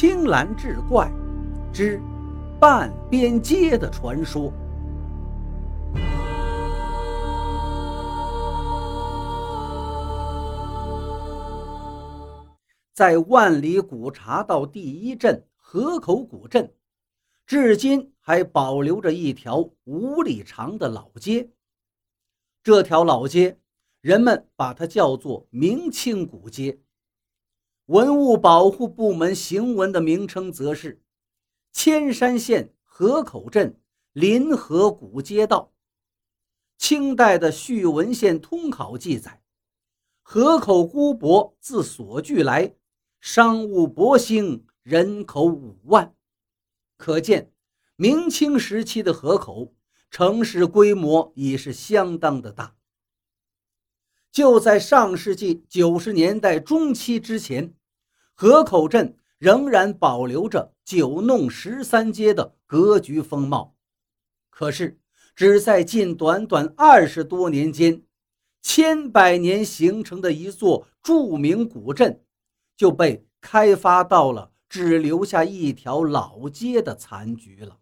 [0.00, 1.10] 青蓝志怪
[1.72, 2.00] 之
[2.60, 4.52] 半边街的传说。
[12.94, 16.72] 在万里古茶道第一镇河口古镇，
[17.44, 21.50] 至今还保留着一条五里长的老街。
[22.62, 23.58] 这条老街，
[24.00, 26.78] 人们把它叫做明清古街。
[27.88, 31.00] 文物保护部门行文的名称则是
[31.72, 33.80] 千山县河口镇
[34.12, 35.72] 临河古街道。
[36.76, 39.42] 清代的《续文献通考》记载，
[40.22, 42.74] 河口孤泊自所据来，
[43.20, 46.14] 商务博兴，人口五万。
[46.98, 47.50] 可见，
[47.96, 49.74] 明清时期的河口
[50.10, 52.76] 城市规模已是相当的大。
[54.30, 57.74] 就在上世纪九十年代中期之前。
[58.40, 63.74] 河口镇仍然保留着九弄十三街的格局风貌，
[64.48, 65.00] 可是
[65.34, 68.00] 只在近短短二十多年间，
[68.62, 72.22] 千百年形成的一座著名古镇，
[72.76, 77.80] 就被开发到了只留下一条老街的残局了。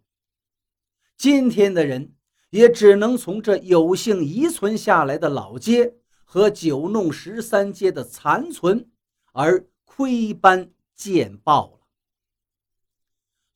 [1.15, 2.15] 今天的人
[2.49, 5.93] 也只能从这有幸遗存下来的老街
[6.25, 8.89] 和九弄十三街的残存
[9.33, 9.63] 而。
[9.87, 11.87] 窥斑见报了。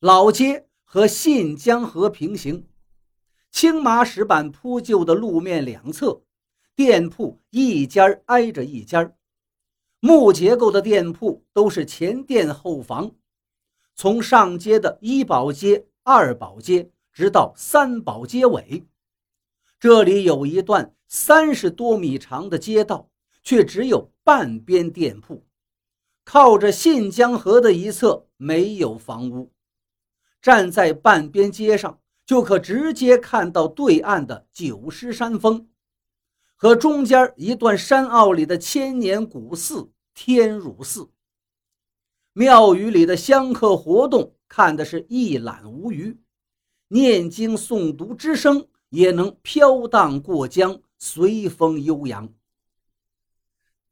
[0.00, 2.66] 老街和信江河平行，
[3.52, 6.22] 青麻石板铺就的路面两侧，
[6.74, 9.12] 店铺一家挨着一家，
[10.00, 13.12] 木结构的店铺都是前店后房。
[13.94, 18.84] 从上街的一宝街、二宝街，直到三宝街尾，
[19.78, 23.08] 这里有一段三十多米长的街道，
[23.44, 25.46] 却只有半边店铺。
[26.24, 29.52] 靠着信江河的一侧没有房屋，
[30.40, 35.68] 站在半边街上就可直接看到对岸的九狮山峰
[36.56, 41.10] 和中间一段山坳里的千年古寺天乳寺。
[42.32, 46.18] 庙宇里的香客活动看的是一览无余，
[46.88, 52.32] 念经诵读之声也能飘荡过江，随风悠扬。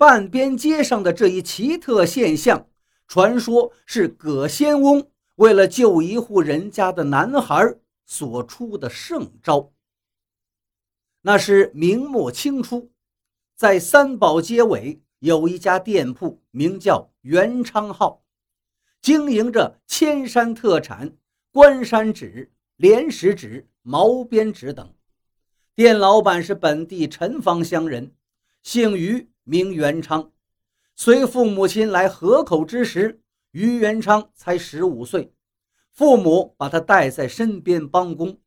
[0.01, 2.67] 半边街上的这一奇特现象，
[3.07, 9.71] 传说是葛仙翁为了救一户人家的男孩所出的圣招。
[11.21, 12.91] 那是明末清初，
[13.55, 18.23] 在三宝街尾有一家店铺，名叫元昌号，
[19.03, 21.15] 经营着千山特产
[21.53, 24.95] 关山纸、莲石纸、毛边纸等。
[25.75, 28.15] 店老板是本地陈坊乡人，
[28.63, 29.29] 姓于。
[29.51, 30.31] 名元昌，
[30.95, 35.35] 随父母亲来河口之时，于元昌才十五岁，
[35.91, 38.39] 父母把他带在身边帮工。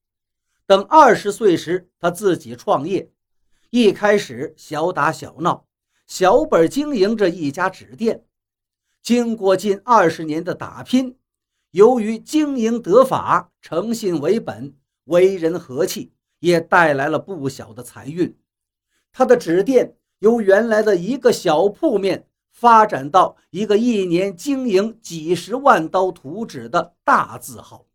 [0.65, 3.11] 等二十岁时，他自己创业，
[3.69, 5.67] 一开始小打小闹，
[6.07, 8.23] 小本经营着一家纸店。
[9.01, 11.17] 经过近二十年的打拼，
[11.71, 18.39] 由于经营得法，诚信为本，为人和气，也带来了不小的财运。
[19.11, 19.97] 他的纸店。
[20.23, 27.85] 由原来的一个小铺面发展到一个一年经营几十万刀图纸的大字号，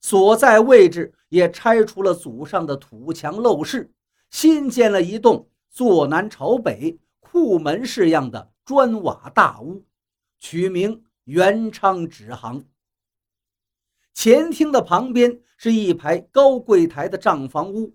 [0.00, 3.92] 所在位置也拆除了祖上的土墙陋室，
[4.30, 9.84] 新建了一栋坐南朝北、库门式样的砖瓦大屋，
[10.40, 12.64] 取名元昌纸行。
[14.14, 17.94] 前厅的旁边是一排高柜台的账房屋，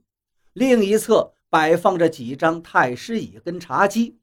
[0.54, 1.34] 另一侧。
[1.50, 4.20] 摆放着几张太师椅跟茶几，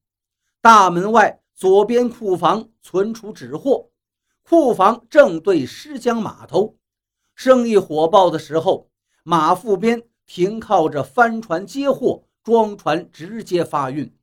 [0.60, 3.88] 大门外左边库房存储纸货，
[4.42, 6.76] 库房正对狮江码头，
[7.34, 8.90] 生意火爆的时候，
[9.22, 14.14] 马腹边停靠着帆船接货，装船直接发运。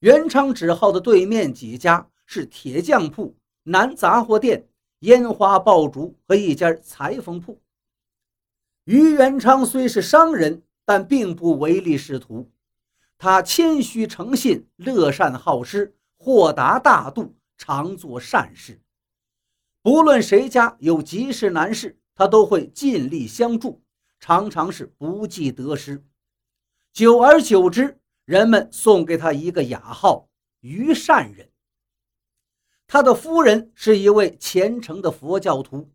[0.00, 4.66] 元昌纸号的对面几家是铁匠铺、南杂货店、
[5.00, 7.60] 烟花爆竹和一家裁缝铺。
[8.84, 10.62] 于元昌虽是商人。
[10.84, 12.50] 但并不唯利是图，
[13.16, 18.80] 他谦虚诚信、乐善好施、豁达大度，常做善事。
[19.80, 23.82] 不论谁家有急事难事，他都会尽力相助，
[24.18, 26.04] 常常是不计得失。
[26.92, 30.28] 久而久之，人们送给他一个雅号
[30.60, 31.50] “于善人”。
[32.86, 35.90] 他的夫人是一位虔诚的佛教徒，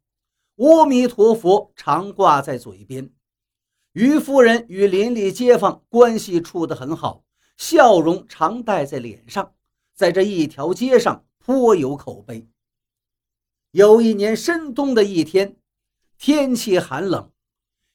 [0.57, 3.09] 阿弥陀佛常挂在嘴边。
[3.99, 7.25] 于夫人与邻里街坊关系处得很好，
[7.57, 9.51] 笑容常带在脸上，
[9.93, 12.47] 在这一条街上颇有口碑。
[13.71, 15.57] 有一年深冬的一天，
[16.17, 17.29] 天气寒冷，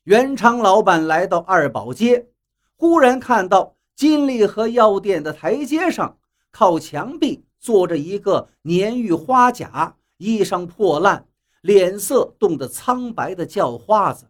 [0.02, 2.28] 元昌老板来到二宝街，
[2.76, 6.18] 忽然看到金利和药店的台阶上，
[6.50, 11.26] 靠墙壁坐着一个年逾花甲、衣裳破烂、
[11.62, 14.26] 脸色冻得苍白的叫花子，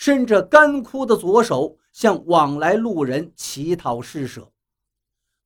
[0.00, 4.50] 伸着干枯的左手向往来路人乞讨施舍。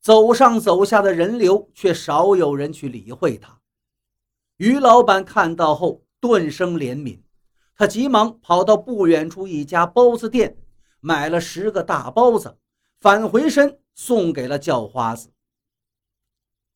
[0.01, 3.61] 走上走下的人流，却少有人去理会他。
[4.59, 7.19] 于老板看到后，顿生怜悯，
[7.75, 10.56] 他急忙跑到不远处一家包子店，
[11.01, 12.56] 买了十个大包子，
[13.01, 15.33] 返回身送给了叫花子。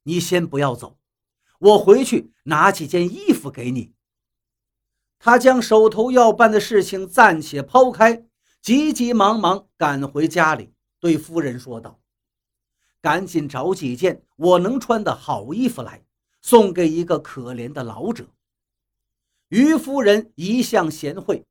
[0.03, 0.99] 你先不要走，
[1.61, 3.93] 我回去拿几件衣服给你。
[5.19, 8.25] 他将手头要办的事情暂且抛开，
[8.61, 11.99] 急急忙忙赶回家里，对夫人说道
[13.03, 16.03] ：“赶紧找几件我能穿的好衣服来。”
[16.41, 18.29] 送给一个可怜的老者。
[19.49, 21.45] 于夫人一向贤惠，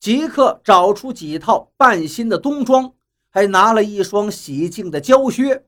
[0.00, 2.94] 即刻找出几套半新的冬装，
[3.28, 5.66] 还拿了一双洗净的胶靴，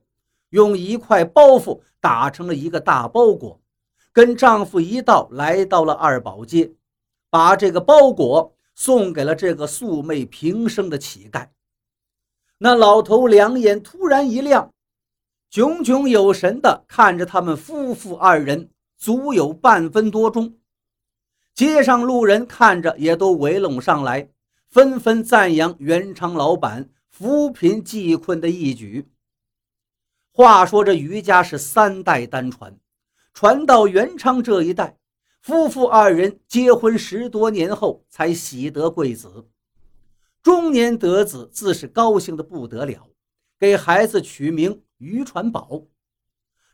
[0.49, 3.61] 用一块包袱打成了一个大包裹，
[4.11, 6.73] 跟丈夫一道来到了二宝街，
[7.33, 11.47] 把这个包裹送给了这个素昧平生的乞丐。
[12.59, 14.71] 那老头两眼突然一亮。
[15.49, 20.59] 炯炯有神地看着他们夫妇二人，足有半分多钟。
[21.55, 24.29] 街上路人看着也都围拢上来，
[24.69, 29.09] 纷纷赞扬元昌老板扶贫济困的义举。
[30.31, 32.77] 话说这余家是三代单传，
[33.33, 34.97] 传到元昌这一代，
[35.43, 39.45] 夫妇二人结婚十多年后才喜得贵子，
[40.41, 43.09] 中年得子，自是高兴的不得了，
[43.59, 44.81] 给孩子取名。
[44.99, 45.81] 于传宝，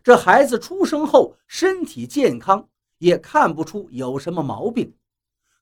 [0.04, 2.70] 这孩子出生后身体健康，
[3.00, 4.94] 也看不出有什么毛病。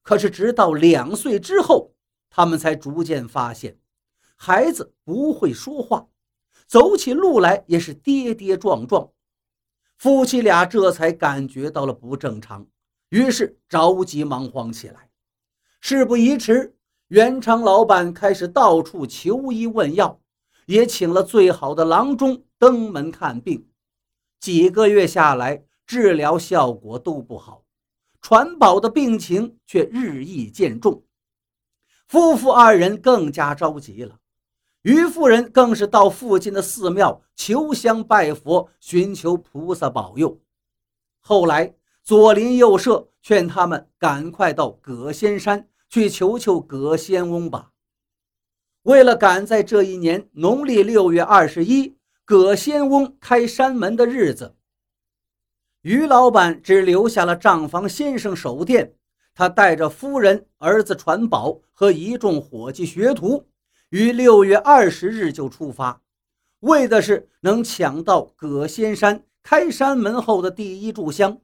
[0.01, 1.93] 可是直到两岁之后，
[2.29, 3.79] 他们才逐渐发现，
[4.35, 6.09] 孩子不会说话，
[6.67, 9.09] 走起路来也是跌跌撞撞。
[9.95, 12.67] 夫妻俩这才感觉到了不正常，
[13.09, 15.09] 于是着急忙慌起来。
[15.79, 16.75] 事不宜迟，
[17.07, 20.19] 袁昌老板开始到处求医问药。
[20.65, 23.69] 也请了最好的郎中登门看病，
[24.41, 27.63] 几个月下来，治疗效果都不好，
[28.19, 31.05] 传宝的病情却日益渐重。
[32.05, 34.19] 夫妇二人更加着急了，
[34.81, 40.37] 于夫人更是到附近的寺庙求香拜佛，寻求菩萨保佑。
[41.21, 41.73] 后来
[42.07, 47.71] 左邻右舍劝他们赶快到葛仙山去求求葛仙翁吧。
[48.83, 54.55] 为了赶在这一年农历六月二十一葛仙翁开山门的日子，
[55.81, 58.93] 于老板只留下了账房先生守店。
[59.33, 63.45] 他带着夫人、儿子传宝和一众伙计学徒，
[63.89, 66.01] 于六月二十日就出发，
[66.61, 71.41] 为的是能抢到葛仙山开山门后的第一炷香。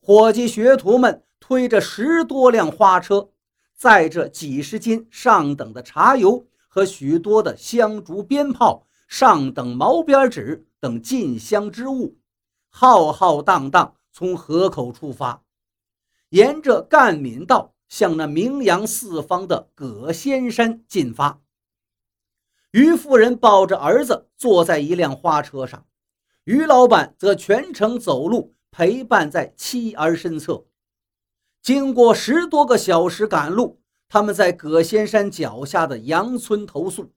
[0.00, 3.30] 伙计学徒们推着十多辆花车。
[3.76, 12.18] 载着几十斤上等的茶油和许多的香烛、鞭炮、上等毛边纸等进香之物，
[12.68, 15.42] 浩浩荡荡从河口出发，
[16.28, 21.40] 沿着赣闽道向那名扬四方的葛仙山进发。
[22.72, 25.86] 于夫人抱着儿子坐在一辆花车上，
[26.44, 30.64] 于老板则全程走路陪伴在妻儿身侧。
[31.62, 37.12] 经过十多个小时赶路，他们在葛仙山脚下的杨村投宿。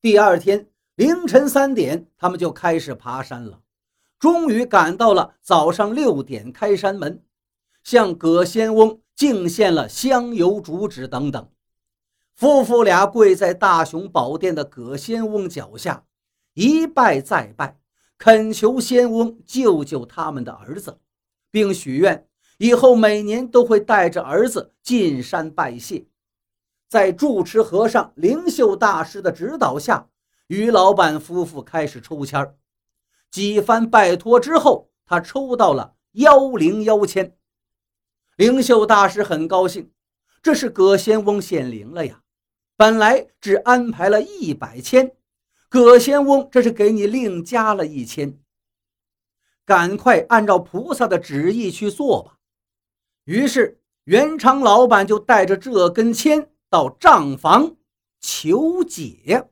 [0.00, 3.60] 第二天凌晨三点，他们就开始爬山了。
[4.18, 7.22] 终于赶到了早上六点开山门，
[7.82, 11.48] 向葛仙翁敬献了香油、竹纸等等。
[12.34, 16.04] 夫妇俩跪在大雄宝殿的葛仙翁脚下，
[16.52, 17.79] 一拜再拜，
[18.20, 21.00] 恳求仙翁救救他们的儿子，
[21.50, 22.28] 并许愿。
[22.58, 26.04] 以后每年都会带着儿子进山拜谢，
[26.86, 30.10] 在住持和尚灵秀大师的指导下，
[30.48, 32.58] 于老板夫妇开始抽签儿。
[33.30, 37.34] 几番拜托之后，他抽到了幺零幺签。
[38.36, 39.90] 灵秀大师很高兴，
[40.42, 42.20] 这是葛仙翁显灵了呀！
[42.76, 45.16] 本来只安排了一百签，
[45.70, 48.36] 葛仙翁这是给你另加了一千，
[49.64, 52.38] 赶快按照菩萨的旨意去做吧。
[53.22, 57.76] 于是，元昌老板就带着这根签到账房
[58.20, 59.48] 求解。